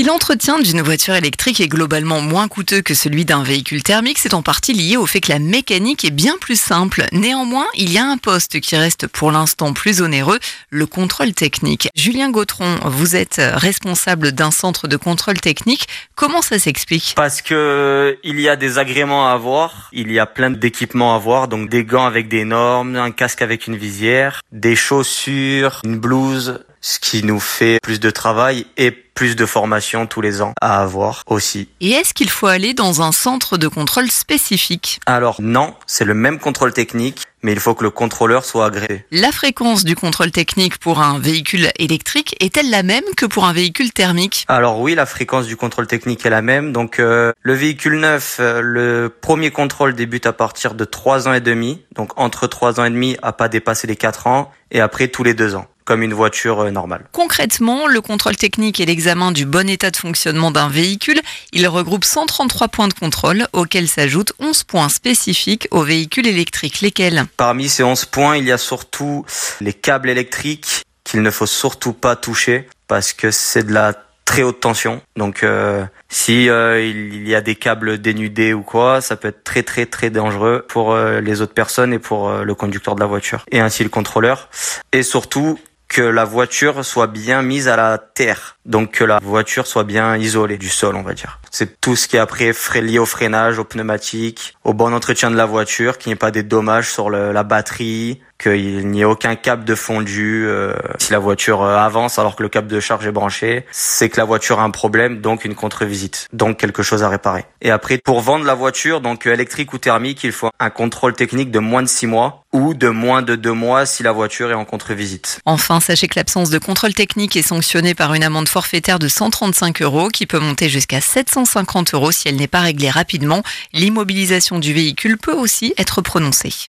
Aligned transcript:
Si 0.00 0.06
l'entretien 0.06 0.58
d'une 0.58 0.80
voiture 0.80 1.14
électrique 1.14 1.60
est 1.60 1.68
globalement 1.68 2.22
moins 2.22 2.48
coûteux 2.48 2.80
que 2.80 2.94
celui 2.94 3.26
d'un 3.26 3.42
véhicule 3.42 3.82
thermique, 3.82 4.18
c'est 4.18 4.32
en 4.32 4.40
partie 4.40 4.72
lié 4.72 4.96
au 4.96 5.04
fait 5.04 5.20
que 5.20 5.30
la 5.30 5.38
mécanique 5.38 6.06
est 6.06 6.10
bien 6.10 6.38
plus 6.40 6.58
simple. 6.58 7.04
Néanmoins, 7.12 7.66
il 7.74 7.92
y 7.92 7.98
a 7.98 8.06
un 8.06 8.16
poste 8.16 8.60
qui 8.60 8.76
reste 8.76 9.08
pour 9.08 9.30
l'instant 9.30 9.74
plus 9.74 10.00
onéreux, 10.00 10.38
le 10.70 10.86
contrôle 10.86 11.34
technique. 11.34 11.90
Julien 11.94 12.30
Gautron, 12.30 12.78
vous 12.86 13.14
êtes 13.14 13.42
responsable 13.44 14.32
d'un 14.32 14.50
centre 14.50 14.88
de 14.88 14.96
contrôle 14.96 15.38
technique. 15.38 15.86
Comment 16.14 16.40
ça 16.40 16.58
s'explique? 16.58 17.12
Parce 17.14 17.42
que 17.42 18.18
il 18.24 18.40
y 18.40 18.48
a 18.48 18.56
des 18.56 18.78
agréments 18.78 19.28
à 19.28 19.32
avoir, 19.32 19.90
il 19.92 20.10
y 20.10 20.18
a 20.18 20.24
plein 20.24 20.48
d'équipements 20.48 21.12
à 21.12 21.16
avoir, 21.16 21.46
donc 21.46 21.68
des 21.68 21.84
gants 21.84 22.06
avec 22.06 22.28
des 22.28 22.46
normes, 22.46 22.96
un 22.96 23.10
casque 23.10 23.42
avec 23.42 23.66
une 23.66 23.76
visière, 23.76 24.40
des 24.50 24.76
chaussures, 24.76 25.82
une 25.84 25.98
blouse, 25.98 26.60
ce 26.80 26.98
qui 26.98 27.22
nous 27.22 27.40
fait 27.40 27.78
plus 27.82 28.00
de 28.00 28.10
travail 28.10 28.66
et 28.76 28.90
plus 28.90 29.36
de 29.36 29.44
formation 29.44 30.06
tous 30.06 30.22
les 30.22 30.40
ans 30.40 30.54
à 30.62 30.80
avoir 30.80 31.24
aussi. 31.26 31.68
Et 31.80 31.90
est-ce 31.90 32.14
qu'il 32.14 32.30
faut 32.30 32.46
aller 32.46 32.72
dans 32.72 33.02
un 33.02 33.12
centre 33.12 33.58
de 33.58 33.68
contrôle 33.68 34.10
spécifique? 34.10 34.98
Alors 35.04 35.42
non, 35.42 35.74
c'est 35.86 36.06
le 36.06 36.14
même 36.14 36.38
contrôle 36.38 36.72
technique, 36.72 37.24
mais 37.42 37.52
il 37.52 37.60
faut 37.60 37.74
que 37.74 37.84
le 37.84 37.90
contrôleur 37.90 38.46
soit 38.46 38.66
agréé. 38.66 39.04
La 39.10 39.30
fréquence 39.30 39.84
du 39.84 39.94
contrôle 39.94 40.30
technique 40.30 40.78
pour 40.78 41.00
un 41.00 41.18
véhicule 41.18 41.70
électrique 41.76 42.34
est-elle 42.40 42.70
la 42.70 42.82
même 42.82 43.04
que 43.14 43.26
pour 43.26 43.44
un 43.44 43.52
véhicule 43.52 43.92
thermique? 43.92 44.46
Alors 44.48 44.80
oui, 44.80 44.94
la 44.94 45.04
fréquence 45.04 45.46
du 45.46 45.56
contrôle 45.56 45.86
technique 45.86 46.24
est 46.24 46.30
la 46.30 46.40
même. 46.40 46.72
Donc 46.72 46.98
euh, 46.98 47.32
le 47.42 47.52
véhicule 47.52 48.00
neuf, 48.00 48.38
euh, 48.40 48.62
le 48.62 49.14
premier 49.20 49.50
contrôle 49.50 49.94
débute 49.94 50.24
à 50.24 50.32
partir 50.32 50.72
de 50.72 50.86
3 50.86 51.28
ans 51.28 51.34
et 51.34 51.40
demi, 51.40 51.82
donc 51.94 52.18
entre 52.18 52.46
3 52.46 52.80
ans 52.80 52.84
et 52.84 52.90
demi 52.90 53.18
à 53.20 53.32
pas 53.32 53.48
dépasser 53.50 53.86
les 53.86 53.96
4 53.96 54.26
ans, 54.28 54.50
et 54.70 54.80
après 54.80 55.08
tous 55.08 55.24
les 55.24 55.34
2 55.34 55.56
ans 55.56 55.66
comme 55.90 56.04
une 56.04 56.14
voiture 56.14 56.60
euh, 56.60 56.70
normale. 56.70 57.04
Concrètement, 57.10 57.88
le 57.88 58.00
contrôle 58.00 58.36
technique 58.36 58.78
et 58.78 58.86
l'examen 58.86 59.32
du 59.32 59.44
bon 59.44 59.68
état 59.68 59.90
de 59.90 59.96
fonctionnement 59.96 60.52
d'un 60.52 60.68
véhicule, 60.68 61.20
il 61.52 61.66
regroupe 61.66 62.04
133 62.04 62.68
points 62.68 62.86
de 62.86 62.92
contrôle 62.92 63.48
auxquels 63.52 63.88
s'ajoutent 63.88 64.32
11 64.38 64.62
points 64.62 64.88
spécifiques 64.88 65.66
aux 65.72 65.82
véhicules 65.82 66.28
électriques. 66.28 66.80
Lesquels? 66.80 67.24
Parmi 67.36 67.68
ces 67.68 67.82
11 67.82 68.04
points, 68.04 68.36
il 68.36 68.44
y 68.44 68.52
a 68.52 68.58
surtout 68.58 69.24
les 69.60 69.72
câbles 69.72 70.10
électriques 70.10 70.84
qu'il 71.02 71.22
ne 71.22 71.30
faut 71.32 71.46
surtout 71.46 71.92
pas 71.92 72.14
toucher 72.14 72.68
parce 72.86 73.12
que 73.12 73.32
c'est 73.32 73.64
de 73.64 73.72
la 73.72 73.92
très 74.24 74.44
haute 74.44 74.60
tension. 74.60 75.02
Donc 75.16 75.42
euh, 75.42 75.84
si 76.08 76.48
euh, 76.48 76.80
il 76.80 77.26
y 77.26 77.34
a 77.34 77.40
des 77.40 77.56
câbles 77.56 77.98
dénudés 77.98 78.52
ou 78.52 78.62
quoi, 78.62 79.00
ça 79.00 79.16
peut 79.16 79.26
être 79.26 79.42
très 79.42 79.64
très 79.64 79.86
très 79.86 80.08
dangereux 80.08 80.64
pour 80.68 80.92
euh, 80.92 81.20
les 81.20 81.40
autres 81.40 81.52
personnes 81.52 81.92
et 81.92 81.98
pour 81.98 82.30
le 82.30 82.54
conducteur 82.54 82.94
de 82.94 83.00
la 83.00 83.06
voiture 83.06 83.44
et 83.50 83.58
ainsi 83.58 83.82
le 83.82 83.88
contrôleur. 83.88 84.48
Et 84.92 85.02
surtout 85.02 85.58
que 85.90 86.02
la 86.02 86.24
voiture 86.24 86.84
soit 86.84 87.08
bien 87.08 87.42
mise 87.42 87.66
à 87.66 87.76
la 87.76 87.98
terre. 87.98 88.56
Donc 88.64 88.92
que 88.92 89.04
la 89.04 89.18
voiture 89.18 89.66
soit 89.66 89.84
bien 89.84 90.16
isolée 90.16 90.56
du 90.56 90.68
sol, 90.68 90.94
on 90.94 91.02
va 91.02 91.14
dire. 91.14 91.39
C'est 91.50 91.80
tout 91.80 91.96
ce 91.96 92.08
qui 92.08 92.16
est 92.16 92.20
après 92.20 92.52
lié 92.80 92.98
au 92.98 93.06
freinage, 93.06 93.58
au 93.58 93.64
pneumatique, 93.64 94.56
au 94.64 94.72
bon 94.72 94.94
entretien 94.94 95.30
de 95.30 95.36
la 95.36 95.46
voiture, 95.46 95.98
qu'il 95.98 96.10
n'y 96.10 96.14
ait 96.14 96.16
pas 96.16 96.30
des 96.30 96.42
dommages 96.42 96.90
sur 96.90 97.10
la 97.10 97.42
batterie, 97.42 98.20
qu'il 98.40 98.88
n'y 98.88 99.02
ait 99.02 99.04
aucun 99.04 99.36
câble 99.36 99.64
de 99.64 99.74
fondu. 99.74 100.46
Euh, 100.46 100.74
si 100.98 101.12
la 101.12 101.18
voiture 101.18 101.62
euh, 101.62 101.76
avance 101.76 102.18
alors 102.18 102.36
que 102.36 102.42
le 102.42 102.48
câble 102.48 102.68
de 102.68 102.80
charge 102.80 103.06
est 103.06 103.12
branché, 103.12 103.66
c'est 103.70 104.08
que 104.08 104.16
la 104.16 104.24
voiture 104.24 104.60
a 104.60 104.62
un 104.62 104.70
problème, 104.70 105.20
donc 105.20 105.44
une 105.44 105.54
contre-visite, 105.54 106.26
donc 106.32 106.56
quelque 106.56 106.82
chose 106.82 107.02
à 107.02 107.08
réparer. 107.08 107.44
Et 107.60 107.70
après, 107.70 107.98
pour 107.98 108.20
vendre 108.20 108.44
la 108.44 108.54
voiture, 108.54 109.00
donc 109.00 109.26
électrique 109.26 109.72
ou 109.72 109.78
thermique, 109.78 110.24
il 110.24 110.32
faut 110.32 110.50
un 110.58 110.70
contrôle 110.70 111.14
technique 111.14 111.50
de 111.50 111.58
moins 111.58 111.82
de 111.82 111.88
6 111.88 112.06
mois 112.06 112.44
ou 112.52 112.74
de 112.74 112.88
moins 112.88 113.22
de 113.22 113.36
2 113.36 113.52
mois 113.52 113.86
si 113.86 114.02
la 114.02 114.12
voiture 114.12 114.50
est 114.50 114.54
en 114.54 114.64
contre-visite. 114.64 115.40
Enfin, 115.44 115.80
sachez 115.80 116.08
que 116.08 116.18
l'absence 116.18 116.50
de 116.50 116.58
contrôle 116.58 116.94
technique 116.94 117.36
est 117.36 117.42
sanctionnée 117.42 117.94
par 117.94 118.14
une 118.14 118.24
amende 118.24 118.48
forfaitaire 118.48 118.98
de 118.98 119.08
135 119.08 119.82
euros 119.82 120.08
qui 120.08 120.26
peut 120.26 120.38
monter 120.38 120.68
jusqu'à 120.68 121.00
750 121.44 121.94
euros 121.94 122.12
si 122.12 122.28
elle 122.28 122.36
n'est 122.36 122.48
pas 122.48 122.60
réglée 122.60 122.90
rapidement. 122.90 123.42
L'immobilisation 123.72 124.58
du 124.58 124.72
véhicule 124.72 125.18
peut 125.18 125.34
aussi 125.34 125.74
être 125.78 126.02
prononcée. 126.02 126.68